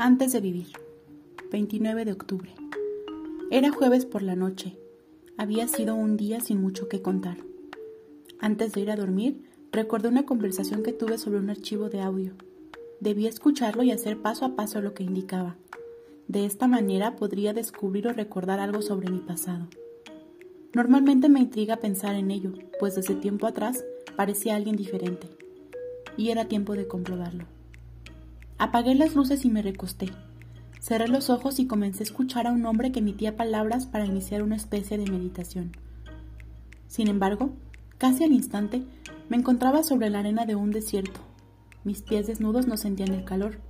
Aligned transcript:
Antes 0.00 0.32
de 0.32 0.40
vivir. 0.40 0.68
29 1.50 2.04
de 2.04 2.12
octubre. 2.12 2.54
Era 3.50 3.72
jueves 3.72 4.06
por 4.06 4.22
la 4.22 4.36
noche. 4.36 4.78
Había 5.36 5.66
sido 5.66 5.96
un 5.96 6.16
día 6.16 6.38
sin 6.38 6.60
mucho 6.60 6.88
que 6.88 7.02
contar. 7.02 7.38
Antes 8.38 8.72
de 8.72 8.80
ir 8.82 8.92
a 8.92 8.96
dormir, 8.96 9.42
recordé 9.72 10.08
una 10.08 10.24
conversación 10.24 10.84
que 10.84 10.92
tuve 10.92 11.18
sobre 11.18 11.40
un 11.40 11.50
archivo 11.50 11.88
de 11.88 12.00
audio. 12.00 12.34
Debía 13.00 13.28
escucharlo 13.28 13.82
y 13.82 13.90
hacer 13.90 14.22
paso 14.22 14.44
a 14.44 14.54
paso 14.54 14.80
lo 14.80 14.94
que 14.94 15.02
indicaba. 15.02 15.56
De 16.28 16.44
esta 16.44 16.68
manera 16.68 17.16
podría 17.16 17.52
descubrir 17.52 18.06
o 18.06 18.12
recordar 18.12 18.60
algo 18.60 18.82
sobre 18.82 19.10
mi 19.10 19.18
pasado. 19.18 19.66
Normalmente 20.74 21.28
me 21.28 21.40
intriga 21.40 21.78
pensar 21.78 22.14
en 22.14 22.30
ello, 22.30 22.52
pues 22.78 22.94
desde 22.94 23.16
tiempo 23.16 23.48
atrás 23.48 23.84
parecía 24.14 24.54
alguien 24.54 24.76
diferente. 24.76 25.28
Y 26.16 26.30
era 26.30 26.46
tiempo 26.46 26.74
de 26.74 26.86
comprobarlo. 26.86 27.57
Apagué 28.60 28.96
las 28.96 29.14
luces 29.14 29.44
y 29.44 29.50
me 29.50 29.62
recosté. 29.62 30.08
Cerré 30.80 31.06
los 31.06 31.30
ojos 31.30 31.60
y 31.60 31.68
comencé 31.68 32.02
a 32.02 32.06
escuchar 32.06 32.48
a 32.48 32.50
un 32.50 32.66
hombre 32.66 32.90
que 32.90 32.98
emitía 32.98 33.36
palabras 33.36 33.86
para 33.86 34.04
iniciar 34.04 34.42
una 34.42 34.56
especie 34.56 34.98
de 34.98 35.08
meditación. 35.08 35.76
Sin 36.88 37.06
embargo, 37.06 37.50
casi 37.98 38.24
al 38.24 38.32
instante, 38.32 38.82
me 39.28 39.36
encontraba 39.36 39.84
sobre 39.84 40.10
la 40.10 40.18
arena 40.18 40.44
de 40.44 40.56
un 40.56 40.72
desierto. 40.72 41.20
Mis 41.84 42.02
pies 42.02 42.26
desnudos 42.26 42.66
no 42.66 42.76
sentían 42.76 43.14
el 43.14 43.24
calor, 43.24 43.60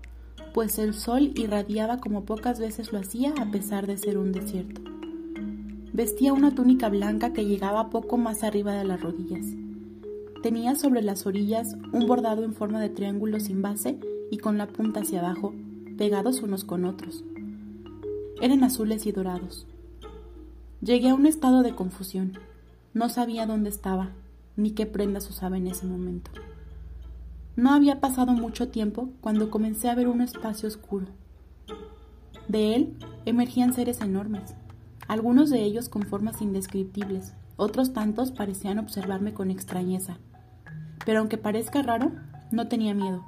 pues 0.54 0.78
el 0.78 0.94
sol 0.94 1.32
irradiaba 1.34 1.98
como 1.98 2.24
pocas 2.24 2.58
veces 2.58 2.90
lo 2.90 2.98
hacía 2.98 3.34
a 3.38 3.50
pesar 3.50 3.86
de 3.86 3.98
ser 3.98 4.16
un 4.16 4.32
desierto. 4.32 4.80
Vestía 5.92 6.32
una 6.32 6.54
túnica 6.54 6.88
blanca 6.88 7.34
que 7.34 7.44
llegaba 7.44 7.90
poco 7.90 8.16
más 8.16 8.42
arriba 8.42 8.72
de 8.72 8.84
las 8.84 9.02
rodillas. 9.02 9.44
Tenía 10.42 10.76
sobre 10.76 11.02
las 11.02 11.26
orillas 11.26 11.76
un 11.92 12.06
bordado 12.06 12.42
en 12.42 12.54
forma 12.54 12.80
de 12.80 12.88
triángulo 12.88 13.38
sin 13.38 13.60
base 13.60 13.98
y 14.30 14.38
con 14.38 14.58
la 14.58 14.66
punta 14.66 15.00
hacia 15.00 15.20
abajo, 15.20 15.54
pegados 15.96 16.42
unos 16.42 16.64
con 16.64 16.84
otros. 16.84 17.24
Eran 18.40 18.62
azules 18.64 19.06
y 19.06 19.12
dorados. 19.12 19.66
Llegué 20.80 21.08
a 21.10 21.14
un 21.14 21.26
estado 21.26 21.62
de 21.62 21.74
confusión. 21.74 22.38
No 22.94 23.08
sabía 23.08 23.46
dónde 23.46 23.68
estaba, 23.68 24.10
ni 24.56 24.70
qué 24.70 24.86
prendas 24.86 25.28
usaba 25.28 25.56
en 25.56 25.66
ese 25.66 25.86
momento. 25.86 26.30
No 27.56 27.72
había 27.72 28.00
pasado 28.00 28.32
mucho 28.32 28.68
tiempo 28.68 29.10
cuando 29.20 29.50
comencé 29.50 29.88
a 29.88 29.94
ver 29.94 30.06
un 30.06 30.20
espacio 30.20 30.68
oscuro. 30.68 31.06
De 32.46 32.76
él 32.76 32.96
emergían 33.26 33.72
seres 33.72 34.00
enormes, 34.00 34.54
algunos 35.08 35.50
de 35.50 35.62
ellos 35.64 35.88
con 35.88 36.02
formas 36.02 36.40
indescriptibles, 36.40 37.34
otros 37.56 37.92
tantos 37.92 38.30
parecían 38.30 38.78
observarme 38.78 39.34
con 39.34 39.50
extrañeza. 39.50 40.18
Pero 41.04 41.18
aunque 41.18 41.38
parezca 41.38 41.82
raro, 41.82 42.12
no 42.52 42.68
tenía 42.68 42.94
miedo. 42.94 43.24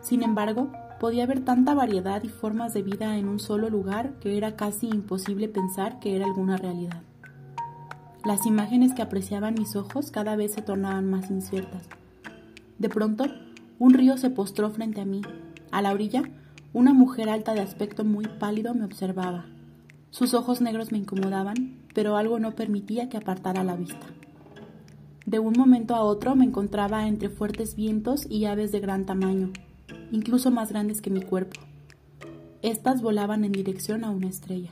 Sin 0.00 0.22
embargo, 0.22 0.72
podía 1.00 1.24
haber 1.24 1.44
tanta 1.44 1.74
variedad 1.74 2.22
y 2.22 2.28
formas 2.28 2.74
de 2.74 2.82
vida 2.82 3.16
en 3.16 3.28
un 3.28 3.38
solo 3.38 3.70
lugar 3.70 4.14
que 4.20 4.36
era 4.36 4.56
casi 4.56 4.88
imposible 4.88 5.48
pensar 5.48 6.00
que 6.00 6.16
era 6.16 6.26
alguna 6.26 6.56
realidad. 6.56 7.02
Las 8.24 8.46
imágenes 8.46 8.94
que 8.94 9.02
apreciaban 9.02 9.54
mis 9.54 9.76
ojos 9.76 10.10
cada 10.10 10.36
vez 10.36 10.52
se 10.52 10.62
tornaban 10.62 11.08
más 11.08 11.30
inciertas. 11.30 11.88
De 12.78 12.88
pronto, 12.88 13.24
un 13.78 13.94
río 13.94 14.18
se 14.18 14.30
postró 14.30 14.70
frente 14.70 15.00
a 15.00 15.04
mí. 15.04 15.22
A 15.70 15.82
la 15.82 15.92
orilla, 15.92 16.22
una 16.72 16.92
mujer 16.92 17.28
alta 17.28 17.54
de 17.54 17.60
aspecto 17.60 18.04
muy 18.04 18.26
pálido 18.26 18.74
me 18.74 18.84
observaba. 18.84 19.46
Sus 20.10 20.34
ojos 20.34 20.60
negros 20.60 20.90
me 20.90 20.98
incomodaban, 20.98 21.78
pero 21.94 22.16
algo 22.16 22.38
no 22.38 22.54
permitía 22.54 23.08
que 23.08 23.16
apartara 23.16 23.64
la 23.64 23.76
vista. 23.76 24.06
De 25.26 25.38
un 25.38 25.52
momento 25.56 25.94
a 25.94 26.02
otro 26.02 26.34
me 26.34 26.44
encontraba 26.44 27.06
entre 27.06 27.28
fuertes 27.28 27.76
vientos 27.76 28.26
y 28.28 28.46
aves 28.46 28.72
de 28.72 28.80
gran 28.80 29.04
tamaño, 29.04 29.52
incluso 30.10 30.50
más 30.50 30.70
grandes 30.70 31.00
que 31.00 31.10
mi 31.10 31.22
cuerpo. 31.22 31.60
Estas 32.62 33.02
volaban 33.02 33.44
en 33.44 33.52
dirección 33.52 34.04
a 34.04 34.10
una 34.10 34.28
estrella. 34.28 34.70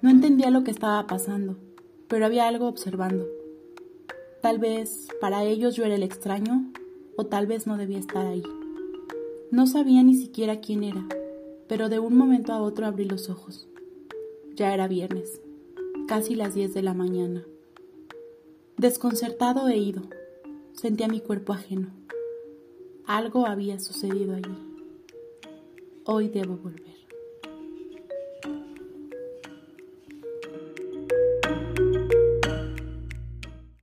No 0.00 0.10
entendía 0.10 0.50
lo 0.50 0.64
que 0.64 0.70
estaba 0.70 1.06
pasando, 1.06 1.56
pero 2.08 2.24
había 2.24 2.48
algo 2.48 2.68
observando. 2.68 3.26
Tal 4.40 4.58
vez 4.58 5.08
para 5.20 5.42
ellos 5.44 5.74
yo 5.74 5.84
era 5.84 5.96
el 5.96 6.02
extraño, 6.02 6.72
o 7.16 7.26
tal 7.26 7.46
vez 7.46 7.66
no 7.66 7.76
debía 7.76 7.98
estar 7.98 8.26
ahí. 8.26 8.42
No 9.50 9.66
sabía 9.66 10.02
ni 10.02 10.14
siquiera 10.14 10.60
quién 10.60 10.84
era, 10.84 11.06
pero 11.68 11.88
de 11.88 11.98
un 11.98 12.16
momento 12.16 12.52
a 12.52 12.62
otro 12.62 12.86
abrí 12.86 13.04
los 13.04 13.28
ojos. 13.28 13.68
Ya 14.54 14.72
era 14.72 14.88
viernes, 14.88 15.40
casi 16.06 16.34
las 16.34 16.54
diez 16.54 16.74
de 16.74 16.82
la 16.82 16.94
mañana. 16.94 17.44
Desconcertado 18.76 19.68
he 19.68 19.76
ido, 19.76 20.02
sentía 20.72 21.08
mi 21.08 21.20
cuerpo 21.20 21.52
ajeno. 21.52 21.97
Algo 23.08 23.46
había 23.46 23.80
sucedido 23.80 24.34
allí. 24.36 24.54
Hoy 26.04 26.28
debo 26.28 26.58
volver. 26.58 26.97